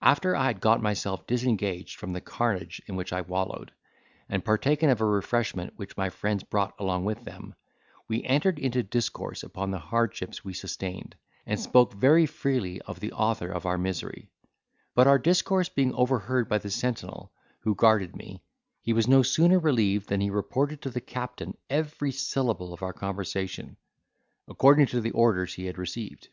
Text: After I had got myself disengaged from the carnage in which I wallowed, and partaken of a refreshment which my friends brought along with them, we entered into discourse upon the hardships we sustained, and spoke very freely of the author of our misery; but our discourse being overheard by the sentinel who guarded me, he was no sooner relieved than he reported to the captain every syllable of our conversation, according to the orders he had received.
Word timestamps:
After 0.00 0.36
I 0.36 0.44
had 0.46 0.60
got 0.60 0.80
myself 0.80 1.26
disengaged 1.26 1.98
from 1.98 2.12
the 2.12 2.20
carnage 2.20 2.80
in 2.86 2.94
which 2.94 3.12
I 3.12 3.22
wallowed, 3.22 3.72
and 4.28 4.44
partaken 4.44 4.90
of 4.90 5.00
a 5.00 5.04
refreshment 5.04 5.76
which 5.76 5.96
my 5.96 6.08
friends 6.08 6.44
brought 6.44 6.72
along 6.78 7.04
with 7.04 7.24
them, 7.24 7.52
we 8.06 8.22
entered 8.22 8.60
into 8.60 8.84
discourse 8.84 9.42
upon 9.42 9.72
the 9.72 9.80
hardships 9.80 10.44
we 10.44 10.52
sustained, 10.54 11.16
and 11.46 11.58
spoke 11.58 11.94
very 11.94 12.26
freely 12.26 12.80
of 12.82 13.00
the 13.00 13.10
author 13.10 13.50
of 13.50 13.66
our 13.66 13.76
misery; 13.76 14.30
but 14.94 15.08
our 15.08 15.18
discourse 15.18 15.68
being 15.68 15.92
overheard 15.94 16.48
by 16.48 16.58
the 16.58 16.70
sentinel 16.70 17.32
who 17.62 17.74
guarded 17.74 18.14
me, 18.14 18.44
he 18.82 18.92
was 18.92 19.08
no 19.08 19.24
sooner 19.24 19.58
relieved 19.58 20.08
than 20.08 20.20
he 20.20 20.30
reported 20.30 20.80
to 20.82 20.90
the 20.90 21.00
captain 21.00 21.56
every 21.68 22.12
syllable 22.12 22.72
of 22.72 22.84
our 22.84 22.92
conversation, 22.92 23.76
according 24.46 24.86
to 24.86 25.00
the 25.00 25.10
orders 25.10 25.54
he 25.54 25.66
had 25.66 25.76
received. 25.76 26.28